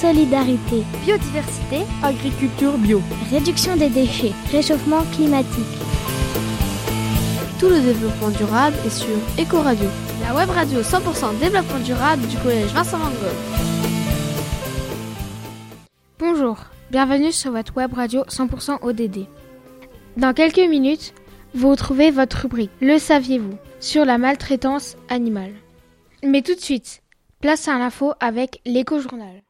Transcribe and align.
solidarité, 0.00 0.84
biodiversité, 1.04 1.80
agriculture 2.04 2.78
bio, 2.78 3.02
réduction 3.32 3.74
des 3.74 3.88
déchets, 3.88 4.32
réchauffement 4.52 5.02
climatique. 5.12 5.74
Tout 7.58 7.68
le 7.68 7.80
développement 7.80 8.30
durable 8.30 8.76
est 8.86 8.90
sur 8.90 9.16
Ecoradio, 9.40 9.88
la 10.22 10.36
web 10.36 10.50
radio 10.50 10.82
100% 10.82 11.40
développement 11.40 11.80
durable 11.80 12.22
du 12.28 12.36
collège 12.36 12.72
Vincent 12.72 12.98
Van 12.98 13.10
Gogh. 13.10 13.58
Bonjour, 16.20 16.58
bienvenue 16.92 17.32
sur 17.32 17.50
votre 17.50 17.76
web 17.76 17.92
radio 17.92 18.22
100% 18.28 18.78
ODD. 18.82 19.26
Dans 20.16 20.32
quelques 20.32 20.58
minutes, 20.58 21.12
vous 21.54 21.70
retrouvez 21.70 22.12
votre 22.12 22.42
rubrique 22.42 22.70
Le 22.80 22.98
saviez-vous 22.98 23.58
sur 23.80 24.04
la 24.04 24.18
maltraitance 24.18 24.96
animale. 25.08 25.54
Mais 26.22 26.42
tout 26.42 26.54
de 26.54 26.60
suite, 26.60 27.02
place 27.40 27.66
à 27.66 27.78
l'info 27.78 28.12
avec 28.20 28.60
l'éco-journal. 28.64 29.42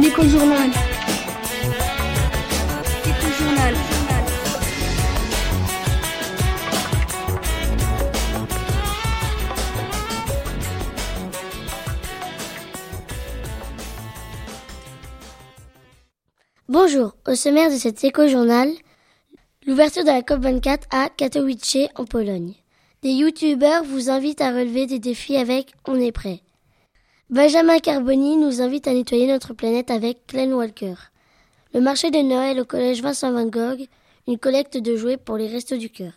L'éco-journal. 0.00 0.70
Bonjour, 16.68 17.14
au 17.28 17.34
sommaire 17.36 17.70
de 17.70 17.76
cet 17.76 18.02
éco-journal, 18.02 18.68
l'ouverture 19.64 20.02
de 20.02 20.08
la 20.08 20.22
COP24 20.22 20.80
à 20.90 21.08
Katowice 21.08 21.88
en 21.94 22.04
Pologne. 22.04 22.54
Des 23.02 23.12
youtubeurs 23.12 23.84
vous 23.84 24.10
invitent 24.10 24.40
à 24.40 24.50
relever 24.50 24.86
des 24.86 24.98
défis 24.98 25.36
avec 25.36 25.72
On 25.86 26.00
est 26.00 26.10
prêt. 26.10 26.40
Benjamin 27.30 27.78
Carboni 27.78 28.36
nous 28.36 28.60
invite 28.60 28.86
à 28.86 28.92
nettoyer 28.92 29.26
notre 29.26 29.54
planète 29.54 29.90
avec 29.90 30.28
Glenn 30.28 30.52
Walker. 30.52 30.94
Le 31.72 31.80
marché 31.80 32.10
de 32.10 32.18
Noël 32.18 32.60
au 32.60 32.66
collège 32.66 33.00
Vincent 33.00 33.32
Van 33.32 33.46
Gogh, 33.46 33.88
une 34.28 34.38
collecte 34.38 34.76
de 34.76 34.94
jouets 34.94 35.16
pour 35.16 35.38
les 35.38 35.48
restos 35.48 35.78
du 35.78 35.88
cœur. 35.88 36.12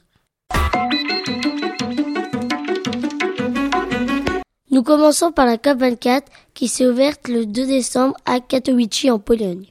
Nous 4.70 4.84
commençons 4.84 5.32
par 5.32 5.46
la 5.46 5.56
COP24 5.56 6.24
qui 6.54 6.68
s'est 6.68 6.86
ouverte 6.86 7.30
le 7.30 7.46
2 7.46 7.66
décembre 7.66 8.18
à 8.26 8.42
Katowice 8.42 9.10
en 9.10 9.18
Pologne. 9.18 9.68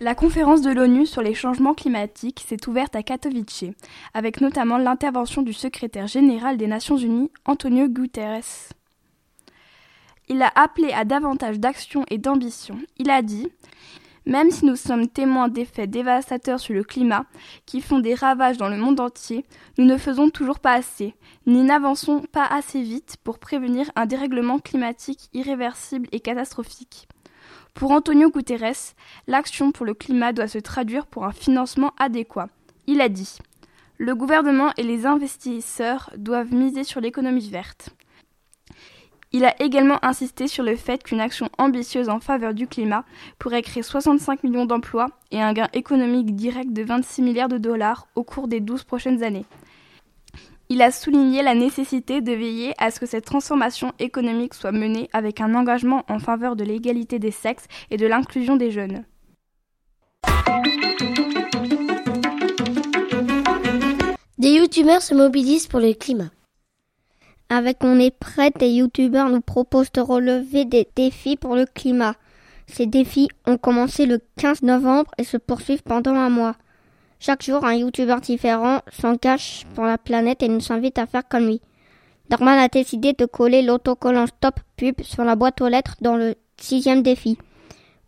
La 0.00 0.14
conférence 0.14 0.60
de 0.60 0.70
l'ONU 0.70 1.06
sur 1.06 1.22
les 1.22 1.34
changements 1.34 1.74
climatiques 1.74 2.44
s'est 2.46 2.68
ouverte 2.68 2.94
à 2.94 3.02
Katowice, 3.02 3.64
avec 4.12 4.42
notamment 4.42 4.76
l'intervention 4.76 5.40
du 5.40 5.54
secrétaire 5.54 6.08
général 6.08 6.58
des 6.58 6.66
Nations 6.66 6.98
Unies, 6.98 7.30
Antonio 7.46 7.88
Guterres. 7.88 8.70
Il 10.32 10.42
a 10.42 10.52
appelé 10.54 10.92
à 10.92 11.04
davantage 11.04 11.58
d'action 11.58 12.04
et 12.08 12.16
d'ambition. 12.16 12.78
Il 12.98 13.10
a 13.10 13.20
dit 13.20 13.48
Même 14.26 14.52
si 14.52 14.64
nous 14.64 14.76
sommes 14.76 15.08
témoins 15.08 15.48
d'effets 15.48 15.88
dévastateurs 15.88 16.60
sur 16.60 16.72
le 16.72 16.84
climat 16.84 17.24
qui 17.66 17.80
font 17.80 17.98
des 17.98 18.14
ravages 18.14 18.56
dans 18.56 18.68
le 18.68 18.76
monde 18.76 19.00
entier, 19.00 19.44
nous 19.76 19.84
ne 19.84 19.96
faisons 19.96 20.30
toujours 20.30 20.60
pas 20.60 20.74
assez, 20.74 21.16
ni 21.48 21.64
n'avançons 21.64 22.22
pas 22.30 22.46
assez 22.46 22.80
vite 22.80 23.16
pour 23.24 23.40
prévenir 23.40 23.90
un 23.96 24.06
dérèglement 24.06 24.60
climatique 24.60 25.30
irréversible 25.32 26.06
et 26.12 26.20
catastrophique. 26.20 27.08
Pour 27.74 27.90
Antonio 27.90 28.30
Guterres, 28.30 28.94
l'action 29.26 29.72
pour 29.72 29.84
le 29.84 29.94
climat 29.94 30.32
doit 30.32 30.46
se 30.46 30.58
traduire 30.58 31.06
pour 31.06 31.24
un 31.24 31.32
financement 31.32 31.90
adéquat. 31.98 32.46
Il 32.86 33.00
a 33.00 33.08
dit 33.08 33.38
Le 33.98 34.14
gouvernement 34.14 34.70
et 34.76 34.84
les 34.84 35.06
investisseurs 35.06 36.10
doivent 36.16 36.54
miser 36.54 36.84
sur 36.84 37.00
l'économie 37.00 37.50
verte. 37.50 37.90
Il 39.32 39.44
a 39.44 39.54
également 39.62 40.04
insisté 40.04 40.48
sur 40.48 40.64
le 40.64 40.74
fait 40.74 41.04
qu'une 41.04 41.20
action 41.20 41.50
ambitieuse 41.56 42.08
en 42.08 42.18
faveur 42.18 42.52
du 42.52 42.66
climat 42.66 43.04
pourrait 43.38 43.62
créer 43.62 43.84
65 43.84 44.42
millions 44.42 44.66
d'emplois 44.66 45.06
et 45.30 45.40
un 45.40 45.52
gain 45.52 45.68
économique 45.72 46.34
direct 46.34 46.72
de 46.72 46.82
26 46.82 47.22
milliards 47.22 47.48
de 47.48 47.58
dollars 47.58 48.08
au 48.16 48.24
cours 48.24 48.48
des 48.48 48.58
12 48.58 48.82
prochaines 48.82 49.22
années. 49.22 49.44
Il 50.68 50.82
a 50.82 50.90
souligné 50.90 51.42
la 51.42 51.54
nécessité 51.54 52.20
de 52.20 52.32
veiller 52.32 52.74
à 52.78 52.90
ce 52.90 52.98
que 52.98 53.06
cette 53.06 53.24
transformation 53.24 53.92
économique 54.00 54.54
soit 54.54 54.72
menée 54.72 55.08
avec 55.12 55.40
un 55.40 55.54
engagement 55.54 56.04
en 56.08 56.18
faveur 56.18 56.56
de 56.56 56.64
l'égalité 56.64 57.20
des 57.20 57.30
sexes 57.30 57.66
et 57.90 57.96
de 57.96 58.06
l'inclusion 58.06 58.56
des 58.56 58.72
jeunes. 58.72 59.04
Des 64.38 64.50
youtubeurs 64.50 65.02
se 65.02 65.14
mobilisent 65.14 65.68
pour 65.68 65.80
le 65.80 65.92
climat. 65.92 66.30
Avec 67.52 67.78
On 67.82 67.98
est 67.98 68.16
prêt, 68.16 68.52
des 68.56 68.68
youtubeurs 68.68 69.28
nous 69.28 69.40
proposent 69.40 69.90
de 69.90 70.00
relever 70.00 70.64
des 70.64 70.86
défis 70.94 71.36
pour 71.36 71.56
le 71.56 71.66
climat. 71.66 72.14
Ces 72.68 72.86
défis 72.86 73.28
ont 73.44 73.56
commencé 73.56 74.06
le 74.06 74.20
15 74.36 74.62
novembre 74.62 75.10
et 75.18 75.24
se 75.24 75.36
poursuivent 75.36 75.82
pendant 75.82 76.14
un 76.14 76.30
mois. 76.30 76.54
Chaque 77.18 77.42
jour, 77.42 77.64
un 77.64 77.74
youtubeur 77.74 78.20
différent 78.20 78.82
s'engage 78.92 79.66
pour 79.74 79.84
la 79.84 79.98
planète 79.98 80.44
et 80.44 80.48
nous 80.48 80.72
invite 80.72 80.96
à 81.00 81.06
faire 81.06 81.26
comme 81.28 81.46
lui. 81.46 81.60
Norman 82.30 82.52
a 82.52 82.68
décidé 82.68 83.14
de 83.14 83.26
coller 83.26 83.62
l'autocollant 83.62 84.28
Stop 84.28 84.60
Pub 84.76 85.00
sur 85.02 85.24
la 85.24 85.34
boîte 85.34 85.60
aux 85.60 85.68
lettres 85.68 85.96
dans 86.00 86.14
le 86.14 86.36
sixième 86.56 87.02
défi. 87.02 87.36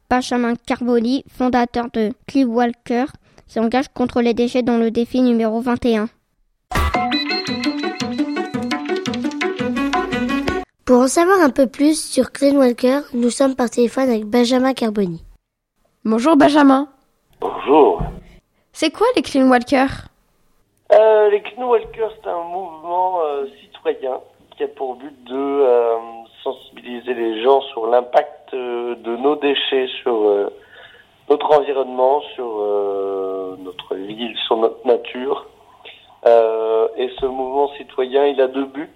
Benjamin 0.08 0.54
Carboni, 0.54 1.24
fondateur 1.28 1.88
de 1.92 2.12
Clive 2.28 2.48
Walker, 2.48 3.06
s'engage 3.48 3.88
contre 3.92 4.22
les 4.22 4.34
déchets 4.34 4.62
dans 4.62 4.78
le 4.78 4.92
défi 4.92 5.20
numéro 5.20 5.60
21. 5.60 6.08
Pour 10.84 10.98
en 10.98 11.06
savoir 11.06 11.40
un 11.40 11.50
peu 11.50 11.68
plus 11.68 12.12
sur 12.12 12.32
Clean 12.32 12.56
Walker, 12.56 13.00
nous 13.14 13.30
sommes 13.30 13.54
par 13.54 13.70
téléphone 13.70 14.10
avec 14.10 14.24
Benjamin 14.24 14.72
Carboni. 14.74 15.22
Bonjour 16.04 16.36
Benjamin. 16.36 16.88
Bonjour. 17.40 18.02
C'est 18.72 18.90
quoi 18.90 19.06
les 19.14 19.22
Clean 19.22 19.48
Walkers 19.48 20.08
euh, 20.92 21.30
Les 21.30 21.40
Clean 21.42 21.68
Walkers, 21.68 22.10
c'est 22.20 22.28
un 22.28 22.42
mouvement 22.42 23.20
euh, 23.22 23.46
citoyen 23.60 24.18
qui 24.56 24.64
a 24.64 24.68
pour 24.68 24.96
but 24.96 25.14
de 25.24 25.36
euh, 25.36 25.96
sensibiliser 26.42 27.14
les 27.14 27.42
gens 27.42 27.60
sur 27.72 27.86
l'impact 27.86 28.52
euh, 28.54 28.96
de 28.96 29.16
nos 29.16 29.36
déchets 29.36 29.86
sur 30.02 30.14
euh, 30.14 30.50
notre 31.30 31.58
environnement, 31.58 32.20
sur 32.34 33.56
notre 33.58 33.94
ville, 33.94 34.36
sur 34.46 34.56
notre 34.56 34.84
nature. 34.84 35.46
et 36.26 37.10
ce 37.20 37.26
mouvement 37.26 37.68
citoyen, 37.78 38.26
il 38.26 38.40
a 38.40 38.48
deux 38.48 38.66
buts. 38.66 38.92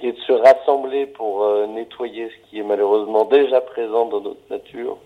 Il 0.00 0.08
est 0.08 0.12
de 0.12 0.20
se 0.22 0.32
rassembler 0.64 1.06
pour 1.06 1.46
nettoyer 1.68 2.30
ce 2.30 2.50
qui 2.50 2.60
est 2.60 2.62
malheureusement 2.62 3.24
déjà 3.24 3.60
présent 3.60 4.06
dans 4.06 4.20
notre 4.20 4.50
nature. 4.50 4.96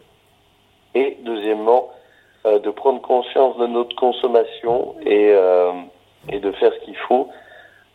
Et 0.94 1.16
deuxièmement, 1.22 1.90
euh, 2.46 2.60
de 2.60 2.70
prendre 2.70 3.00
conscience 3.00 3.56
de 3.58 3.66
notre 3.66 3.96
consommation 3.96 4.94
et, 5.04 5.30
euh, 5.32 5.72
et 6.30 6.38
de 6.38 6.52
faire 6.52 6.72
ce 6.72 6.84
qu'il 6.84 6.96
faut 6.96 7.28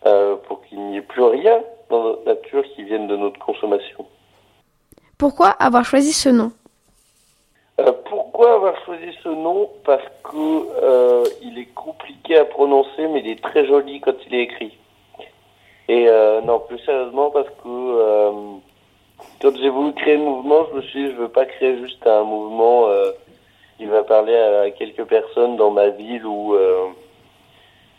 euh, 0.06 0.35
pour 0.47 0.62
qu'il 0.66 0.79
n'y 0.81 0.97
ait 0.97 1.01
plus 1.01 1.24
rien 1.24 1.62
dans 1.90 2.03
notre 2.03 2.25
nature 2.25 2.63
qui 2.75 2.84
vienne 2.84 3.07
de 3.07 3.16
notre 3.16 3.40
consommation. 3.40 4.06
Pourquoi 5.18 5.50
avoir 5.51 5.85
choisi 5.85 6.12
ce 6.12 6.28
nom? 6.28 6.51
Pourquoi 8.06 8.56
avoir 8.56 8.75
choisi 8.85 9.18
ce 9.24 9.30
nom? 9.30 9.69
Parce 9.85 10.03
que 10.24 11.41
il 11.41 11.57
est 11.57 11.74
compliqué 11.74 12.38
à 12.38 12.45
prononcer, 12.45 13.07
mais 13.07 13.22
il 13.22 13.30
est 13.30 13.41
très 13.41 13.66
joli 13.66 14.01
quand 14.01 14.16
il 14.28 14.35
est 14.35 14.44
écrit. 14.44 14.78
Et 15.89 16.07
non, 16.45 16.59
plus 16.59 16.79
sérieusement, 16.79 17.29
parce 17.31 17.49
que 17.49 18.59
quand 19.41 19.55
j'ai 19.57 19.69
voulu 19.69 19.94
créer 19.94 20.17
le 20.17 20.23
mouvement, 20.23 20.66
je 20.71 20.77
me 20.77 20.81
suis 20.81 21.03
dit, 21.03 21.11
je 21.11 21.21
veux 21.21 21.27
pas 21.29 21.45
créer 21.45 21.77
juste 21.79 22.05
un 22.07 22.23
mouvement 22.23 22.88
il 23.79 23.89
va 23.89 24.03
parler 24.03 24.35
à 24.35 24.71
quelques 24.71 25.03
personnes 25.05 25.57
dans 25.57 25.71
ma 25.71 25.89
ville 25.89 26.25
ou 26.25 26.55
euh, 26.55 26.88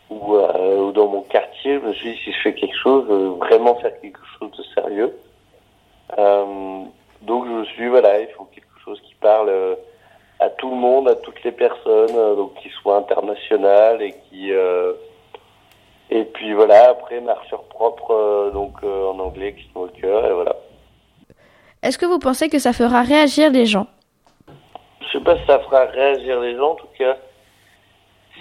ou, 0.09 0.35
euh, 0.35 0.77
ou, 0.77 0.91
dans 0.91 1.07
mon 1.07 1.21
quartier. 1.21 1.79
Je 1.79 1.87
me 1.87 1.93
suis 1.93 2.11
dit 2.11 2.19
si 2.23 2.31
je 2.31 2.41
fais 2.41 2.53
quelque 2.53 2.77
chose, 2.77 3.05
vraiment 3.39 3.75
faire 3.75 3.99
quelque 4.01 4.21
chose 4.39 4.51
de 4.51 4.63
sérieux. 4.75 5.15
Euh, 6.17 6.83
donc 7.21 7.45
je 7.45 7.51
me 7.51 7.65
suis 7.65 7.83
dit 7.83 7.89
voilà, 7.89 8.19
il 8.19 8.27
faut 8.29 8.45
quelque 8.45 8.79
chose 8.83 9.01
qui 9.01 9.15
parle 9.15 9.49
euh, 9.49 9.75
à 10.39 10.49
tout 10.49 10.69
le 10.69 10.75
monde, 10.75 11.09
à 11.09 11.15
toutes 11.15 11.43
les 11.43 11.51
personnes, 11.51 12.15
euh, 12.15 12.35
donc 12.35 12.53
qui 12.55 12.69
soit 12.69 12.97
international 12.97 14.01
et 14.01 14.13
qui 14.29 14.51
et 16.09 16.23
puis 16.23 16.53
voilà 16.53 16.89
après 16.89 17.19
marcheur 17.21 17.63
propre 17.63 18.51
donc 18.53 18.83
en 18.83 19.19
anglais 19.19 19.55
qui 19.55 19.69
Walker 19.75 20.21
et 20.27 20.33
voilà. 20.33 20.55
Est-ce 21.83 21.97
que 21.97 22.05
vous 22.05 22.19
pensez 22.19 22.49
que 22.49 22.59
ça 22.59 22.73
fera 22.73 23.01
réagir 23.01 23.51
les 23.51 23.65
gens? 23.65 23.87
Je 25.01 25.19
sais 25.19 25.23
pas 25.23 25.37
si 25.37 25.45
ça 25.45 25.59
fera 25.59 25.85
réagir 25.85 26.39
les 26.39 26.55
gens, 26.55 26.71
en 26.71 26.75
tout 26.75 26.87
cas, 26.97 27.17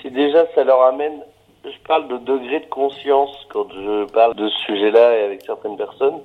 si 0.01 0.11
déjà 0.11 0.47
ça 0.55 0.65
leur 0.65 0.83
amène, 0.83 1.23
je 1.65 1.79
parle 1.87 2.09
de 2.09 2.19
degré 2.19 2.61
de 2.61 2.67
conscience 2.67 3.31
quand 3.51 3.67
je 3.71 4.05
parle 4.13 4.35
de 4.35 4.49
ce 4.49 4.59
sujet-là 4.67 5.17
et 5.19 5.25
avec 5.25 5.43
certaines 5.43 5.77
personnes, 5.77 6.21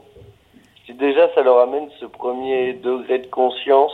si 0.85 0.93
déjà 0.93 1.33
ça 1.35 1.41
leur 1.41 1.59
amène 1.59 1.89
ce 1.99 2.05
premier 2.05 2.73
degré 2.73 3.19
de 3.19 3.27
conscience 3.27 3.93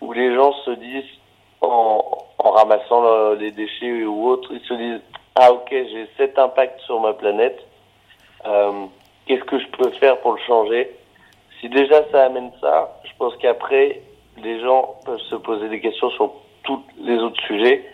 où 0.00 0.12
les 0.12 0.34
gens 0.34 0.52
se 0.64 0.70
disent, 0.70 1.18
en, 1.60 2.02
en 2.38 2.50
ramassant 2.50 3.34
les 3.34 3.50
déchets 3.50 4.04
ou 4.04 4.28
autres, 4.28 4.50
ils 4.52 4.66
se 4.66 4.74
disent, 4.74 5.00
ah 5.36 5.52
ok, 5.52 5.68
j'ai 5.70 6.08
cet 6.16 6.38
impact 6.38 6.80
sur 6.80 7.00
ma 7.00 7.12
planète, 7.12 7.58
euh, 8.46 8.86
qu'est-ce 9.26 9.44
que 9.44 9.58
je 9.58 9.66
peux 9.68 9.90
faire 9.92 10.20
pour 10.20 10.32
le 10.32 10.40
changer? 10.46 10.94
Si 11.60 11.68
déjà 11.68 12.04
ça 12.12 12.26
amène 12.26 12.52
ça, 12.60 13.00
je 13.04 13.10
pense 13.18 13.36
qu'après, 13.38 14.02
les 14.42 14.60
gens 14.60 14.94
peuvent 15.04 15.20
se 15.30 15.34
poser 15.36 15.68
des 15.68 15.80
questions 15.80 16.10
sur 16.10 16.34
tous 16.62 16.80
les 16.98 17.16
autres 17.18 17.40
sujets. 17.46 17.84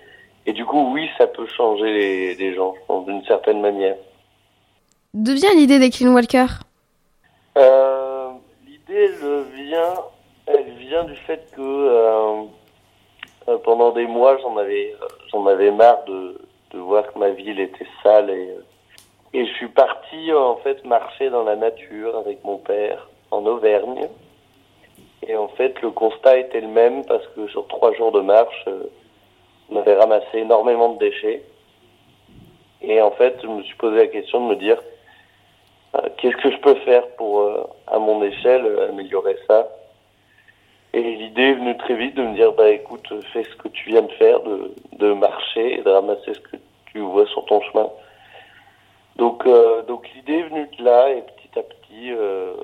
Et 0.46 0.52
du 0.52 0.64
coup, 0.64 0.92
oui, 0.92 1.08
ça 1.16 1.26
peut 1.26 1.46
changer 1.46 1.92
les, 1.92 2.34
les 2.34 2.54
gens, 2.54 2.74
je 2.74 2.86
pense, 2.86 3.06
d'une 3.06 3.24
certaine 3.24 3.60
manière. 3.60 3.96
D'où 5.14 5.32
vient 5.32 5.54
l'idée 5.54 5.78
des 5.78 5.90
Clean 5.90 6.12
Walker 6.12 6.46
euh, 7.56 8.30
L'idée, 8.66 9.10
elle 9.22 9.64
vient, 9.64 9.94
elle 10.46 10.70
vient 10.78 11.04
du 11.04 11.16
fait 11.16 11.50
que 11.54 11.60
euh, 11.60 12.42
euh 13.48 13.58
pendant 13.64 13.92
des 13.92 14.06
mois, 14.06 14.38
j'en 14.38 14.56
avais, 14.56 14.94
j'en 15.32 15.46
avais 15.46 15.70
marre 15.70 16.04
de, 16.04 16.38
de 16.70 16.78
voir 16.78 17.12
que 17.12 17.18
ma 17.18 17.30
ville 17.30 17.60
était 17.60 17.86
sale 18.02 18.30
et, 18.30 18.54
et 19.32 19.46
je 19.46 19.52
suis 19.54 19.68
parti 19.68 20.32
en 20.32 20.56
fait 20.56 20.84
marcher 20.84 21.30
dans 21.30 21.44
la 21.44 21.56
nature 21.56 22.16
avec 22.16 22.44
mon 22.44 22.58
père 22.58 23.08
en 23.30 23.44
Auvergne. 23.46 24.08
Et 25.26 25.36
en 25.36 25.48
fait, 25.48 25.80
le 25.82 25.90
constat 25.90 26.38
était 26.38 26.60
le 26.60 26.68
même 26.68 27.04
parce 27.04 27.26
que 27.28 27.46
sur 27.48 27.66
trois 27.68 27.92
jours 27.94 28.12
de 28.12 28.20
marche, 28.20 28.64
on 29.70 29.76
avait 29.76 29.94
ramassé 29.94 30.38
énormément 30.38 30.94
de 30.94 30.98
déchets. 30.98 31.42
Et 32.82 33.00
en 33.00 33.10
fait, 33.10 33.36
je 33.42 33.46
me 33.46 33.62
suis 33.62 33.76
posé 33.76 33.96
la 33.98 34.06
question 34.06 34.46
de 34.46 34.54
me 34.54 34.56
dire 34.56 34.80
euh, 35.94 36.08
qu'est-ce 36.16 36.36
que 36.36 36.50
je 36.50 36.56
peux 36.58 36.76
faire 36.76 37.06
pour, 37.16 37.40
euh, 37.40 37.64
à 37.86 37.98
mon 37.98 38.22
échelle, 38.22 38.66
améliorer 38.88 39.36
ça? 39.46 39.68
Et 40.92 41.02
l'idée 41.02 41.42
est 41.42 41.54
venue 41.54 41.76
très 41.76 41.94
vite 41.94 42.16
de 42.16 42.22
me 42.22 42.34
dire, 42.34 42.52
bah 42.52 42.70
écoute, 42.70 43.06
fais 43.32 43.44
ce 43.44 43.54
que 43.56 43.68
tu 43.68 43.90
viens 43.90 44.02
de 44.02 44.12
faire, 44.12 44.40
de, 44.40 44.74
de 44.94 45.12
marcher 45.12 45.78
et 45.78 45.82
de 45.82 45.90
ramasser 45.90 46.34
ce 46.34 46.40
que 46.40 46.56
tu 46.92 47.00
vois 47.00 47.26
sur 47.26 47.44
ton 47.46 47.60
chemin. 47.62 47.88
Donc, 49.16 49.46
euh, 49.46 49.82
donc 49.82 50.08
l'idée 50.14 50.38
est 50.38 50.48
venue 50.48 50.68
de 50.78 50.84
là 50.84 51.10
et 51.10 51.22
petit 51.22 51.58
à 51.58 51.62
petit, 51.62 52.12
euh, 52.12 52.54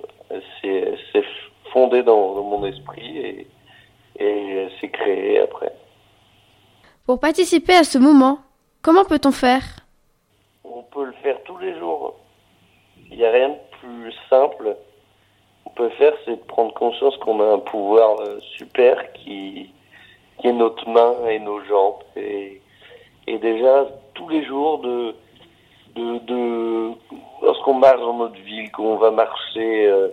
c'est 0.62 1.24
fondé 1.72 2.02
dans, 2.02 2.34
dans, 2.34 2.42
mon 2.42 2.64
esprit 2.64 3.18
et, 3.18 3.46
et 4.18 4.68
s'est 4.80 4.88
créé 4.88 5.40
après. 5.40 5.72
Pour 7.04 7.20
participer 7.20 7.74
à 7.74 7.84
ce 7.84 7.98
moment, 7.98 8.38
comment 8.82 9.04
peut-on 9.04 9.32
faire? 9.32 9.62
On 10.64 10.82
peut 10.82 11.04
le 11.04 11.12
faire 11.22 11.42
tous 11.44 11.58
les 11.58 11.78
jours. 11.78 12.16
Il 13.10 13.18
n'y 13.18 13.24
a 13.24 13.30
rien 13.30 13.50
de 13.50 13.78
plus 13.80 14.12
simple. 14.28 14.76
On 15.64 15.70
peut 15.70 15.90
faire, 15.90 16.14
c'est 16.24 16.36
de 16.36 16.46
prendre 16.46 16.72
conscience 16.74 17.16
qu'on 17.18 17.40
a 17.40 17.54
un 17.54 17.58
pouvoir 17.58 18.18
euh, 18.20 18.40
super 18.56 19.12
qui, 19.12 19.70
qui 20.38 20.48
est 20.48 20.52
notre 20.52 20.88
main 20.88 21.14
et 21.28 21.38
nos 21.38 21.62
jambes. 21.64 22.02
Et, 22.16 22.60
et 23.26 23.38
déjà, 23.38 23.86
tous 24.16 24.28
les 24.28 24.44
jours, 24.44 24.78
de, 24.78 25.14
de, 25.94 26.92
lorsqu'on 27.42 27.74
marche 27.74 28.00
dans 28.00 28.14
notre 28.14 28.40
ville, 28.40 28.70
qu'on 28.72 28.96
va 28.96 29.10
marcher, 29.10 29.86
euh, 29.86 30.08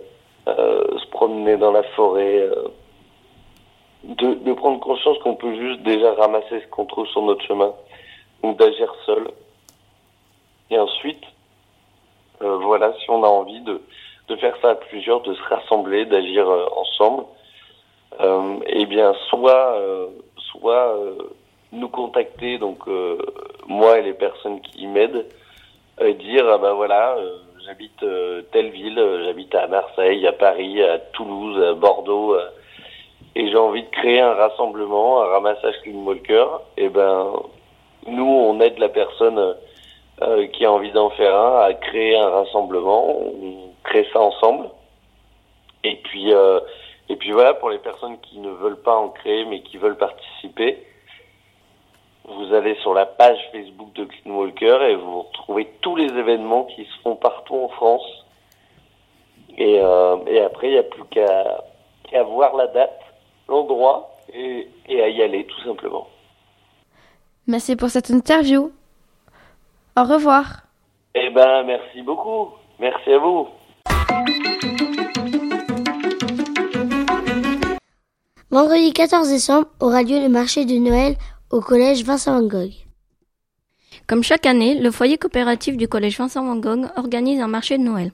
euh, 0.46 0.98
se 0.98 1.06
promener 1.06 1.56
dans 1.56 1.72
la 1.72 1.82
forêt, 1.94 2.38
euh, 2.38 2.68
de, 4.04 4.34
de, 4.34 4.52
prendre 4.52 4.80
conscience 4.80 5.18
qu'on 5.18 5.34
peut 5.34 5.54
juste 5.56 5.82
déjà 5.82 6.14
ramasser 6.14 6.60
ce 6.60 6.66
qu'on 6.68 6.84
trouve 6.84 7.06
sur 7.08 7.22
notre 7.22 7.44
chemin, 7.44 7.72
donc 8.42 8.58
d'agir 8.58 8.94
seul. 9.06 9.30
Et 10.70 10.78
ensuite, 10.78 11.22
voilà, 12.40 12.92
si 12.98 13.08
on 13.08 13.22
a 13.22 13.28
envie 13.28 13.60
de, 13.60 13.80
de 14.28 14.36
faire 14.36 14.54
ça 14.60 14.70
à 14.70 14.74
plusieurs, 14.74 15.22
de 15.22 15.34
se 15.34 15.42
rassembler, 15.44 16.04
d'agir 16.04 16.46
ensemble, 16.76 17.24
eh 18.66 18.86
bien, 18.86 19.14
soit, 19.28 19.78
soit 20.36 20.94
nous 21.72 21.88
contacter, 21.88 22.58
donc 22.58 22.80
moi 23.66 23.98
et 23.98 24.02
les 24.02 24.14
personnes 24.14 24.60
qui 24.60 24.86
m'aident, 24.86 25.26
et 26.00 26.14
dire 26.14 26.46
ah 26.48 26.58
ben 26.58 26.72
voilà, 26.74 27.16
j'habite 27.64 28.04
telle 28.52 28.70
ville, 28.70 29.00
j'habite 29.24 29.54
à 29.54 29.66
Marseille, 29.66 30.26
à 30.26 30.32
Paris, 30.32 30.82
à 30.82 30.98
Toulouse, 30.98 31.62
à 31.62 31.74
Bordeaux 31.74 32.36
et 33.34 33.48
j'ai 33.48 33.56
envie 33.56 33.82
de 33.82 33.90
créer 33.90 34.20
un 34.20 34.34
rassemblement, 34.34 35.22
un 35.22 35.26
ramassage 35.26 35.74
clean 35.82 36.04
walker, 36.04 36.46
et 36.76 36.88
ben 36.88 37.32
nous 38.06 38.24
on 38.24 38.60
aide 38.60 38.78
la 38.78 38.88
personne 38.88 39.56
euh, 40.22 40.46
qui 40.48 40.64
a 40.64 40.72
envie 40.72 40.92
d'en 40.92 41.10
faire 41.10 41.34
un 41.34 41.62
à 41.62 41.74
créer 41.74 42.16
un 42.16 42.28
rassemblement, 42.28 43.18
on 43.18 43.72
crée 43.82 44.06
ça 44.12 44.20
ensemble. 44.20 44.68
Et 45.82 45.96
puis 45.96 46.32
euh, 46.32 46.60
et 47.08 47.16
puis 47.16 47.32
voilà 47.32 47.54
pour 47.54 47.70
les 47.70 47.78
personnes 47.78 48.18
qui 48.20 48.38
ne 48.38 48.50
veulent 48.50 48.80
pas 48.80 48.96
en 48.96 49.08
créer 49.08 49.44
mais 49.46 49.62
qui 49.62 49.78
veulent 49.78 49.98
participer, 49.98 50.86
vous 52.26 52.54
allez 52.54 52.74
sur 52.76 52.94
la 52.94 53.06
page 53.06 53.38
Facebook 53.52 53.92
de 53.94 54.04
Clean 54.04 54.34
Walker 54.34 54.78
et 54.88 54.96
vous 54.96 55.22
retrouvez 55.22 55.70
tous 55.80 55.96
les 55.96 56.06
événements 56.06 56.64
qui 56.64 56.84
se 56.84 57.02
font 57.02 57.16
partout 57.16 57.56
en 57.56 57.68
France. 57.68 58.24
Et, 59.56 59.78
euh, 59.80 60.16
et 60.26 60.40
après 60.40 60.68
il 60.68 60.72
n'y 60.72 60.78
a 60.78 60.82
plus 60.84 61.04
qu'à 61.04 61.62
qu'à 62.10 62.22
voir 62.22 62.56
la 62.56 62.66
date 62.68 63.00
l'endroit 63.48 64.10
et, 64.32 64.68
et, 64.88 65.02
à 65.02 65.08
y 65.08 65.22
aller 65.22 65.44
tout 65.46 65.60
simplement. 65.64 66.08
Merci 67.46 67.76
pour 67.76 67.90
cette 67.90 68.10
interview. 68.10 68.72
Au 69.96 70.02
revoir. 70.02 70.62
Eh 71.14 71.30
ben, 71.30 71.62
merci 71.64 72.02
beaucoup. 72.02 72.48
Merci 72.80 73.12
à 73.12 73.18
vous. 73.18 73.48
Vendredi 78.50 78.92
14 78.92 79.28
décembre 79.28 79.68
aura 79.80 80.02
lieu 80.02 80.20
le 80.20 80.28
marché 80.28 80.64
de 80.64 80.74
Noël 80.74 81.16
au 81.54 81.60
collège 81.60 82.02
Vincent 82.02 82.40
Van 82.40 82.48
Gogh. 82.48 82.72
Comme 84.08 84.24
chaque 84.24 84.44
année, 84.44 84.80
le 84.80 84.90
foyer 84.90 85.18
coopératif 85.18 85.76
du 85.76 85.86
collège 85.86 86.18
Vincent 86.18 86.44
Van 86.44 86.56
Gogh 86.56 86.88
organise 86.96 87.40
un 87.40 87.46
marché 87.46 87.78
de 87.78 87.84
Noël. 87.84 88.10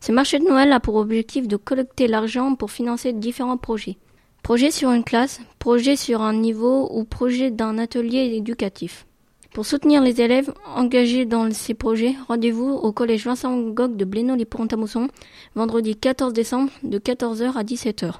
Ce 0.00 0.12
marché 0.12 0.38
de 0.38 0.44
Noël 0.44 0.70
a 0.70 0.78
pour 0.78 0.94
objectif 0.94 1.48
de 1.48 1.56
collecter 1.56 2.06
l'argent 2.06 2.54
pour 2.54 2.70
financer 2.70 3.12
différents 3.12 3.56
projets. 3.56 3.96
Projet 4.44 4.70
sur 4.70 4.92
une 4.92 5.02
classe, 5.02 5.40
projet 5.58 5.96
sur 5.96 6.22
un 6.22 6.32
niveau 6.32 6.88
ou 6.92 7.02
projet 7.02 7.50
d'un 7.50 7.78
atelier 7.78 8.36
éducatif. 8.36 9.06
Pour 9.52 9.66
soutenir 9.66 10.00
les 10.00 10.20
élèves 10.20 10.54
engagés 10.76 11.24
dans 11.24 11.52
ces 11.52 11.74
projets, 11.74 12.14
rendez-vous 12.28 12.70
au 12.70 12.92
collège 12.92 13.24
Vincent 13.24 13.50
Van 13.50 13.70
Gogh 13.70 13.96
de 13.96 14.04
Blénaud-les-Pont-à-Mousson, 14.04 15.08
vendredi 15.56 15.96
14 15.96 16.32
décembre 16.32 16.70
de 16.84 17.00
14h 17.00 17.54
à 17.56 17.64
17h. 17.64 18.12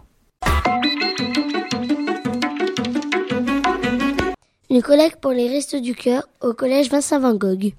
Une 4.70 4.82
collecte 4.82 5.19
pour 5.23 5.31
les 5.31 5.49
restos 5.49 5.81
du 5.81 5.94
cœur 5.94 6.29
au 6.43 6.53
collège 6.53 6.91
Vincent 6.91 7.19
Van 7.19 7.32
Gogh. 7.32 7.73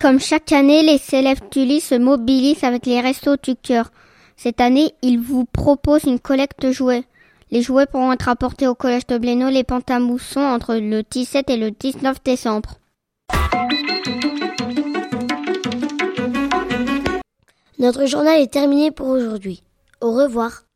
Comme 0.00 0.20
chaque 0.20 0.52
année, 0.52 0.84
les 0.84 1.00
élèves 1.12 1.40
Tully 1.50 1.80
se 1.80 1.96
mobilisent 1.96 2.62
avec 2.62 2.86
les 2.86 3.00
restos 3.00 3.36
du 3.42 3.56
cœur. 3.56 3.90
Cette 4.36 4.60
année, 4.60 4.94
ils 5.02 5.18
vous 5.18 5.44
proposent 5.44 6.04
une 6.04 6.20
collecte 6.20 6.62
de 6.62 6.70
jouets. 6.70 7.02
Les 7.50 7.62
jouets 7.62 7.86
pourront 7.86 8.12
être 8.12 8.28
apportés 8.28 8.68
au 8.68 8.76
collège 8.76 9.08
de 9.08 9.18
Blénaud 9.18 9.50
les 9.50 9.64
Pentamousson 9.64 10.38
entre 10.38 10.76
le 10.76 11.02
17 11.02 11.50
et 11.50 11.56
le 11.56 11.72
19 11.72 12.22
décembre. 12.22 12.78
Notre 17.80 18.06
journal 18.06 18.40
est 18.40 18.52
terminé 18.52 18.92
pour 18.92 19.08
aujourd'hui. 19.08 19.64
Au 20.00 20.12
revoir. 20.12 20.67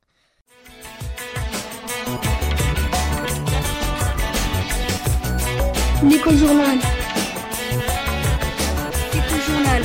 L'éco-journal. 6.04 6.78
L'éco-journal. 9.14 9.82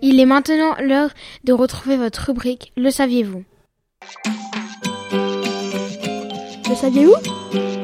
Il 0.00 0.18
est 0.18 0.24
maintenant 0.24 0.74
l'heure 0.80 1.10
de 1.44 1.52
retrouver 1.52 1.98
votre 1.98 2.26
rubrique 2.28 2.72
Le 2.76 2.90
saviez-vous? 2.90 3.44
Le 6.68 6.74
saviez-vous? 6.74 7.81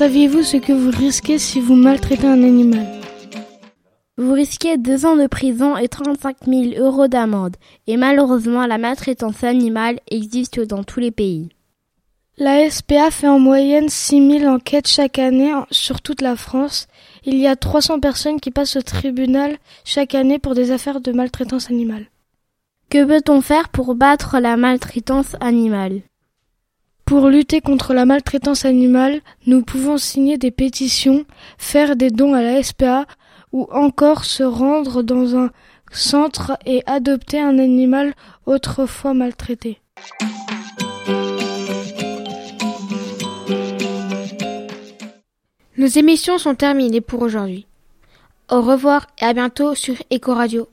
Saviez-vous 0.00 0.42
ce 0.42 0.56
que 0.56 0.72
vous 0.72 0.90
risquez 0.90 1.38
si 1.38 1.60
vous 1.60 1.74
maltraitez 1.74 2.26
un 2.26 2.42
animal? 2.42 2.86
Vous 4.16 4.32
risquez 4.32 4.78
deux 4.78 5.04
ans 5.04 5.14
de 5.14 5.26
prison 5.26 5.76
et 5.76 5.88
35 5.88 6.36
000 6.46 6.82
euros 6.82 7.06
d'amende. 7.06 7.58
Et 7.86 7.98
malheureusement, 7.98 8.66
la 8.66 8.78
maltraitance 8.78 9.44
animale 9.44 10.00
existe 10.10 10.58
dans 10.58 10.84
tous 10.84 11.00
les 11.00 11.10
pays. 11.10 11.50
La 12.38 12.70
SPA 12.70 13.10
fait 13.10 13.28
en 13.28 13.38
moyenne 13.38 13.90
6000 13.90 14.48
enquêtes 14.48 14.88
chaque 14.88 15.18
année 15.18 15.52
sur 15.70 16.00
toute 16.00 16.22
la 16.22 16.34
France. 16.34 16.86
Il 17.26 17.36
y 17.36 17.46
a 17.46 17.54
300 17.54 18.00
personnes 18.00 18.40
qui 18.40 18.50
passent 18.50 18.76
au 18.76 18.82
tribunal 18.82 19.58
chaque 19.84 20.14
année 20.14 20.38
pour 20.38 20.54
des 20.54 20.70
affaires 20.70 21.02
de 21.02 21.12
maltraitance 21.12 21.68
animale. 21.68 22.06
Que 22.88 23.04
peut-on 23.04 23.42
faire 23.42 23.68
pour 23.68 23.94
battre 23.94 24.38
la 24.40 24.56
maltraitance 24.56 25.36
animale? 25.40 26.00
Pour 27.10 27.28
lutter 27.28 27.60
contre 27.60 27.92
la 27.92 28.04
maltraitance 28.04 28.64
animale, 28.64 29.20
nous 29.44 29.62
pouvons 29.62 29.98
signer 29.98 30.38
des 30.38 30.52
pétitions, 30.52 31.24
faire 31.58 31.96
des 31.96 32.10
dons 32.10 32.34
à 32.34 32.40
la 32.40 32.62
SPA 32.62 33.04
ou 33.50 33.66
encore 33.72 34.24
se 34.24 34.44
rendre 34.44 35.02
dans 35.02 35.34
un 35.36 35.50
centre 35.90 36.56
et 36.66 36.84
adopter 36.86 37.40
un 37.40 37.58
animal 37.58 38.14
autrefois 38.46 39.12
maltraité. 39.12 39.80
Nos 45.78 45.88
émissions 45.88 46.38
sont 46.38 46.54
terminées 46.54 47.00
pour 47.00 47.22
aujourd'hui. 47.22 47.66
Au 48.48 48.62
revoir 48.62 49.08
et 49.20 49.24
à 49.24 49.32
bientôt 49.32 49.74
sur 49.74 49.96
Eco 50.12 50.32
Radio. 50.32 50.68